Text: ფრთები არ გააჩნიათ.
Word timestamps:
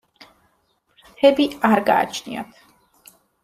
ფრთები 0.95 1.47
არ 1.71 1.85
გააჩნიათ. 1.93 2.61